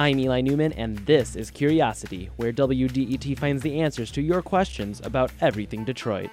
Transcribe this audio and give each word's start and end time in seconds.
I'm 0.00 0.18
Eli 0.18 0.40
Newman, 0.40 0.72
and 0.72 0.96
this 1.00 1.36
is 1.36 1.50
Curiosity, 1.50 2.30
where 2.36 2.54
WDET 2.54 3.38
finds 3.38 3.62
the 3.62 3.82
answers 3.82 4.10
to 4.12 4.22
your 4.22 4.40
questions 4.40 5.02
about 5.04 5.30
everything 5.42 5.84
Detroit. 5.84 6.30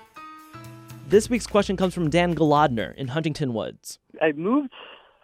This 1.10 1.30
week's 1.30 1.48
question 1.48 1.76
comes 1.76 1.94
from 1.94 2.10
Dan 2.10 2.34
Golodner 2.34 2.96
in 2.96 3.10
Huntington 3.10 3.54
Woods. 3.54 4.00
I 4.22 4.32
moved 4.32 4.72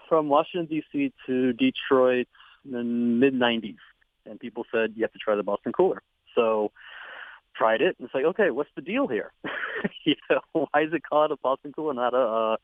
from 0.10 0.28
Washington, 0.28 0.66
D.C. 0.66 1.14
to 1.26 1.54
Detroit 1.54 2.28
in 2.66 2.72
the 2.74 2.84
mid-90s, 2.84 3.78
and 4.26 4.38
people 4.42 4.66
said, 4.74 4.92
you 4.98 5.04
have 5.04 5.14
to 5.14 5.20
try 5.20 5.36
the 5.36 5.44
Boston 5.44 5.72
Cooler. 5.72 6.02
So 6.36 6.74
tried 7.56 7.80
it, 7.80 7.96
and 7.98 8.08
it's 8.08 8.14
like, 8.14 8.26
okay, 8.26 8.52
what's 8.52 8.72
the 8.76 8.82
deal 8.82 9.08
here? 9.08 9.32
you 10.04 10.16
know, 10.30 10.42
why 10.74 10.82
is 10.82 10.92
it 10.92 11.04
called 11.10 11.32
a 11.32 11.38
Boston 11.38 11.72
Cooler, 11.72 11.94
not 11.94 12.14
a, 12.14 12.58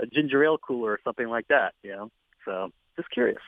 a 0.00 0.06
ginger 0.06 0.42
ale 0.42 0.56
cooler 0.56 0.92
or 0.92 1.00
something 1.04 1.28
like 1.28 1.48
that, 1.48 1.74
you 1.82 1.90
know? 1.90 2.10
So 2.46 2.70
just 2.96 3.10
curious. 3.10 3.42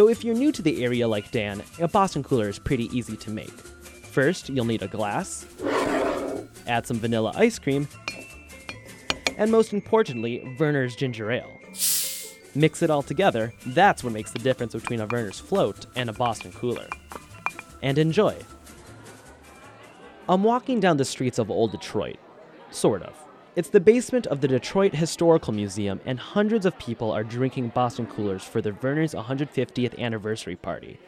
So 0.00 0.08
if 0.08 0.24
you're 0.24 0.34
new 0.34 0.50
to 0.52 0.62
the 0.62 0.82
area 0.82 1.06
like 1.06 1.30
Dan, 1.30 1.62
a 1.78 1.86
Boston 1.86 2.22
Cooler 2.22 2.48
is 2.48 2.58
pretty 2.58 2.84
easy 2.84 3.18
to 3.18 3.30
make. 3.30 3.50
First, 3.50 4.48
you'll 4.48 4.64
need 4.64 4.80
a 4.80 4.88
glass, 4.88 5.44
add 6.66 6.86
some 6.86 6.98
vanilla 6.98 7.34
ice 7.36 7.58
cream, 7.58 7.86
and 9.36 9.52
most 9.52 9.74
importantly, 9.74 10.42
Vernors 10.58 10.96
ginger 10.96 11.30
ale. 11.30 11.52
Mix 12.54 12.80
it 12.80 12.88
all 12.88 13.02
together, 13.02 13.52
that's 13.66 14.02
what 14.02 14.14
makes 14.14 14.30
the 14.30 14.38
difference 14.38 14.72
between 14.72 15.02
a 15.02 15.06
Vernors 15.06 15.38
float 15.38 15.84
and 15.94 16.08
a 16.08 16.14
Boston 16.14 16.52
Cooler. 16.52 16.88
And 17.82 17.98
enjoy. 17.98 18.38
I'm 20.30 20.42
walking 20.42 20.80
down 20.80 20.96
the 20.96 21.04
streets 21.04 21.38
of 21.38 21.50
Old 21.50 21.72
Detroit. 21.72 22.16
Sort 22.70 23.02
of. 23.02 23.14
It's 23.56 23.68
the 23.68 23.80
basement 23.80 24.28
of 24.28 24.40
the 24.40 24.46
Detroit 24.46 24.94
Historical 24.94 25.52
Museum, 25.52 26.00
and 26.04 26.20
hundreds 26.20 26.64
of 26.66 26.78
people 26.78 27.10
are 27.10 27.24
drinking 27.24 27.70
Boston 27.70 28.06
Coolers 28.06 28.44
for 28.44 28.62
the 28.62 28.70
Vernors 28.70 29.12
150th 29.12 29.98
anniversary 29.98 30.54
party. 30.54 31.00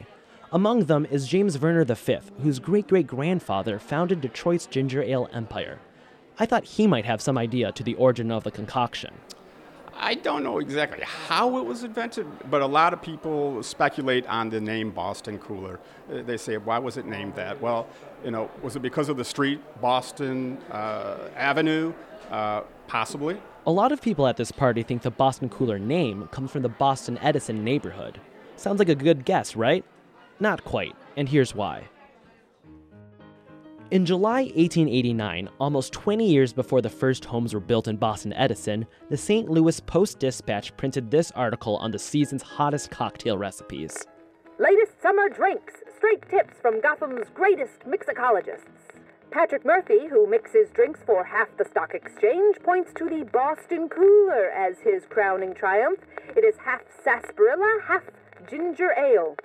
Among 0.51 0.85
them 0.85 1.07
is 1.09 1.29
James 1.29 1.55
Vernor 1.55 1.85
V, 1.85 2.17
whose 2.41 2.59
great 2.59 2.87
great 2.89 3.07
grandfather 3.07 3.79
founded 3.79 4.19
Detroit's 4.19 4.65
ginger 4.65 5.01
ale 5.01 5.29
empire. 5.31 5.79
I 6.37 6.45
thought 6.45 6.65
he 6.65 6.85
might 6.85 7.05
have 7.05 7.21
some 7.21 7.37
idea 7.37 7.71
to 7.71 7.81
the 7.81 7.95
origin 7.95 8.29
of 8.29 8.43
the 8.43 8.51
concoction. 8.51 9.13
I 9.95 10.15
don't 10.15 10.43
know 10.43 10.59
exactly 10.59 11.03
how 11.05 11.57
it 11.59 11.65
was 11.65 11.83
invented, 11.83 12.27
but 12.49 12.61
a 12.61 12.65
lot 12.65 12.91
of 12.91 13.01
people 13.01 13.63
speculate 13.63 14.27
on 14.27 14.49
the 14.49 14.59
name 14.59 14.91
Boston 14.91 15.39
Cooler. 15.39 15.79
Uh, 16.11 16.23
They 16.23 16.35
say, 16.35 16.57
why 16.57 16.77
was 16.79 16.97
it 16.97 17.05
named 17.05 17.35
that? 17.35 17.61
Well, 17.61 17.87
you 18.25 18.31
know, 18.31 18.51
was 18.61 18.75
it 18.75 18.81
because 18.81 19.07
of 19.07 19.15
the 19.15 19.23
street, 19.23 19.61
Boston 19.79 20.57
uh, 20.71 21.29
Avenue? 21.37 21.93
Uh, 22.33 22.63
possibly. 22.87 23.37
A 23.67 23.71
lot 23.71 23.91
of 23.91 24.01
people 24.01 24.25
at 24.25 24.37
this 24.37 24.51
party 24.51 24.81
think 24.81 25.03
the 25.03 25.11
Boston 25.11 25.49
Cooler 25.49 25.77
name 25.77 26.27
comes 26.31 26.49
from 26.49 26.63
the 26.63 26.69
Boston 26.69 27.19
Edison 27.19 27.63
neighborhood. 27.63 28.19
Sounds 28.55 28.79
like 28.79 28.89
a 28.89 28.95
good 28.95 29.23
guess, 29.23 29.55
right? 29.55 29.85
Not 30.39 30.63
quite, 30.63 30.95
and 31.15 31.29
here's 31.29 31.53
why. 31.53 31.83
In 33.91 34.03
July 34.03 34.45
1889, 34.55 35.47
almost 35.59 35.93
20 35.93 36.27
years 36.27 36.53
before 36.53 36.81
the 36.81 36.89
first 36.89 37.23
homes 37.23 37.53
were 37.53 37.59
built 37.59 37.87
in 37.87 37.97
Boston 37.97 38.33
Edison, 38.33 38.87
the 39.11 39.17
St. 39.17 39.47
Louis 39.47 39.79
Post 39.81 40.17
Dispatch 40.17 40.75
printed 40.75 41.11
this 41.11 41.29
article 41.33 41.77
on 41.77 41.91
the 41.91 41.99
season's 41.99 42.41
hottest 42.41 42.89
cocktail 42.89 43.37
recipes. 43.37 44.07
Latest 44.57 44.99
summer 45.03 45.29
drinks, 45.29 45.75
straight 45.95 46.27
tips 46.31 46.55
from 46.59 46.81
Gotham's 46.81 47.27
greatest 47.35 47.81
mixicologists. 47.81 48.82
Patrick 49.33 49.65
Murphy, 49.65 50.05
who 50.07 50.27
mixes 50.27 50.69
drinks 50.75 50.99
for 51.07 51.23
half 51.23 51.47
the 51.57 51.65
stock 51.65 51.95
exchange, 51.95 52.57
points 52.63 52.91
to 52.93 53.09
the 53.09 53.27
Boston 53.33 53.89
Cooler 53.89 54.51
as 54.51 54.77
his 54.81 55.07
crowning 55.09 55.55
triumph. 55.55 55.97
It 56.37 56.45
is 56.45 56.55
half 56.63 56.81
sarsaparilla, 57.03 57.79
half 57.87 58.03
ginger 58.47 58.91
ale. 58.95 59.35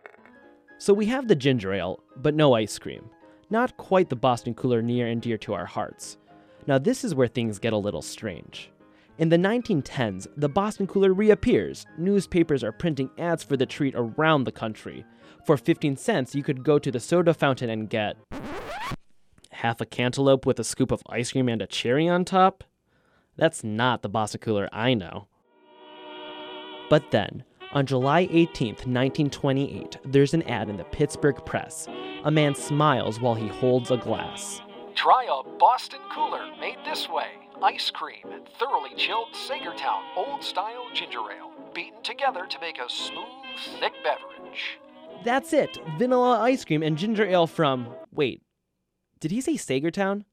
So 0.76 0.92
we 0.92 1.06
have 1.06 1.26
the 1.26 1.34
ginger 1.34 1.72
ale, 1.72 2.00
but 2.16 2.34
no 2.34 2.52
ice 2.52 2.78
cream. 2.78 3.08
Not 3.48 3.78
quite 3.78 4.10
the 4.10 4.16
Boston 4.16 4.52
Cooler 4.52 4.82
near 4.82 5.06
and 5.06 5.22
dear 5.22 5.38
to 5.38 5.54
our 5.54 5.64
hearts. 5.64 6.18
Now, 6.66 6.76
this 6.76 7.02
is 7.02 7.14
where 7.14 7.26
things 7.26 7.58
get 7.58 7.72
a 7.72 7.78
little 7.78 8.02
strange. 8.02 8.70
In 9.16 9.30
the 9.30 9.38
1910s, 9.38 10.26
the 10.36 10.50
Boston 10.50 10.86
Cooler 10.86 11.14
reappears. 11.14 11.86
Newspapers 11.96 12.62
are 12.62 12.72
printing 12.72 13.08
ads 13.16 13.42
for 13.42 13.56
the 13.56 13.64
treat 13.64 13.94
around 13.96 14.44
the 14.44 14.52
country. 14.52 15.06
For 15.46 15.56
15 15.56 15.96
cents, 15.96 16.34
you 16.34 16.42
could 16.42 16.62
go 16.62 16.78
to 16.78 16.90
the 16.90 17.00
soda 17.00 17.32
fountain 17.32 17.70
and 17.70 17.88
get 17.88 18.18
half 19.58 19.80
a 19.80 19.86
cantaloupe 19.86 20.46
with 20.46 20.60
a 20.60 20.64
scoop 20.64 20.92
of 20.92 21.02
ice 21.08 21.32
cream 21.32 21.48
and 21.48 21.60
a 21.60 21.66
cherry 21.66 22.08
on 22.08 22.24
top? 22.24 22.62
That's 23.36 23.64
not 23.64 24.02
the 24.02 24.08
Boston 24.08 24.40
Cooler 24.40 24.68
I 24.72 24.94
know. 24.94 25.26
But 26.88 27.10
then, 27.10 27.44
on 27.72 27.84
July 27.84 28.28
18, 28.30 28.68
1928, 28.68 29.98
there's 30.04 30.32
an 30.32 30.42
ad 30.44 30.70
in 30.70 30.76
the 30.76 30.84
Pittsburgh 30.84 31.44
Press. 31.44 31.88
A 32.24 32.30
man 32.30 32.54
smiles 32.54 33.20
while 33.20 33.34
he 33.34 33.48
holds 33.48 33.90
a 33.90 33.96
glass. 33.96 34.62
Try 34.94 35.24
a 35.24 35.58
Boston 35.58 36.00
Cooler 36.12 36.46
made 36.60 36.78
this 36.84 37.08
way. 37.08 37.28
Ice 37.60 37.90
cream 37.90 38.26
and 38.32 38.48
thoroughly 38.60 38.94
chilled 38.96 39.32
Saegertown 39.32 40.02
Old 40.16 40.42
Style 40.42 40.86
Ginger 40.94 41.18
Ale, 41.18 41.50
beaten 41.74 42.00
together 42.04 42.46
to 42.46 42.60
make 42.60 42.78
a 42.78 42.88
smooth, 42.88 43.26
thick 43.80 43.92
beverage. 44.04 44.78
That's 45.24 45.52
it! 45.52 45.78
Vanilla 45.98 46.38
ice 46.40 46.64
cream 46.64 46.84
and 46.84 46.96
ginger 46.96 47.26
ale 47.26 47.48
from. 47.48 47.88
Wait, 48.12 48.42
did 49.20 49.30
he 49.30 49.40
say 49.40 49.54
Saegertown? 49.54 50.24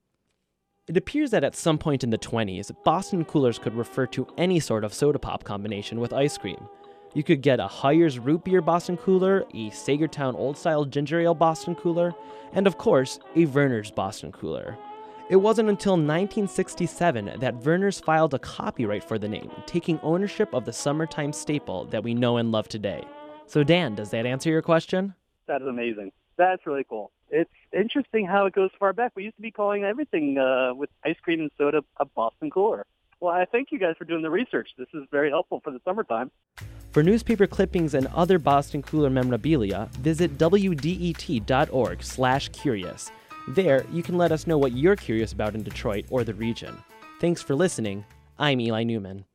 It 0.88 0.98
appears 0.98 1.32
that 1.32 1.44
at 1.44 1.56
some 1.56 1.80
point 1.80 2.04
in 2.04 2.12
the 2.12 2.18
20s, 2.18 2.72
Boston 2.84 3.26
coolers 3.26 3.58
could 3.58 3.74
refer 3.74 4.06
to 4.08 4.28
any 4.38 4.60
sort 4.60 4.84
of 4.84 4.94
soda 4.94 5.18
pop 5.18 5.44
combination 5.44 6.00
with 6.00 6.14
ice 6.14 6.38
cream. 6.38 6.68
You 7.16 7.24
could 7.24 7.42
get 7.42 7.60
a 7.60 7.68
Hires 7.68 8.20
root 8.20 8.44
beer 8.44 8.62
Boston 8.62 8.98
cooler, 8.98 9.46
a 9.54 9.72
Saegertown 9.72 10.36
old 10.36 10.58
style 10.58 10.86
ginger 10.86 11.20
ale 11.22 11.34
Boston 11.34 11.74
cooler, 11.74 12.14
and 12.54 12.68
of 12.68 12.78
course, 12.78 13.20
a 13.36 13.48
Vernors 13.48 13.94
Boston 13.94 14.32
cooler. 14.32 14.78
It 15.28 15.38
wasn't 15.38 15.70
until 15.70 15.94
1967 15.94 17.40
that 17.40 17.60
Vernors 17.60 18.04
filed 18.04 18.36
a 18.36 18.40
copyright 18.40 19.04
for 19.04 19.18
the 19.18 19.28
name, 19.28 19.50
taking 19.66 20.00
ownership 20.04 20.54
of 20.54 20.66
the 20.66 20.74
summertime 20.74 21.34
staple 21.34 21.86
that 21.86 22.04
we 22.04 22.14
know 22.14 22.38
and 22.38 22.52
love 22.52 22.68
today. 22.68 23.04
So, 23.48 23.64
Dan, 23.64 23.96
does 23.96 24.12
that 24.12 24.28
answer 24.28 24.52
your 24.52 24.62
question? 24.62 25.16
That 25.48 25.64
is 25.64 25.68
amazing. 25.68 26.12
That's 26.38 26.68
really 26.68 26.86
cool. 26.88 27.12
It's 27.32 27.50
interesting 27.76 28.26
how 28.26 28.46
it 28.46 28.54
goes 28.54 28.70
far 28.80 28.94
back. 28.94 29.12
We 29.16 29.24
used 29.24 29.36
to 29.36 29.42
be 29.42 29.52
calling 29.52 29.84
everything 29.84 30.38
uh, 30.38 30.74
with 30.74 30.90
ice 31.04 31.18
cream 31.22 31.42
and 31.42 31.52
soda 31.58 31.82
a 31.98 32.06
Boston 32.06 32.50
Cooler. 32.50 32.86
Well, 33.20 33.34
I 33.34 33.44
thank 33.46 33.72
you 33.72 33.80
guys 33.80 33.96
for 33.98 34.06
doing 34.06 34.22
the 34.22 34.30
research. 34.30 34.70
This 34.78 34.88
is 34.94 35.04
very 35.12 35.30
helpful 35.30 35.60
for 35.64 35.72
the 35.72 35.80
summertime. 35.86 36.32
For 36.92 37.04
newspaper 37.04 37.48
clippings 37.48 37.94
and 37.94 38.08
other 38.08 38.40
Boston 38.40 38.82
Cooler 38.82 39.10
memorabilia, 39.10 39.90
visit 40.00 40.38
wdet.org/curious. 40.38 43.12
There, 43.50 43.86
you 43.92 44.02
can 44.02 44.18
let 44.18 44.32
us 44.32 44.48
know 44.48 44.58
what 44.58 44.72
you're 44.72 44.96
curious 44.96 45.34
about 45.34 45.56
in 45.56 45.64
Detroit 45.64 46.06
or 46.10 46.24
the 46.24 46.34
region. 46.34 46.78
Thanks 47.20 47.42
for 47.42 47.54
listening. 47.54 48.06
I'm 48.40 48.60
Eli 48.60 48.84
Newman. 48.84 49.26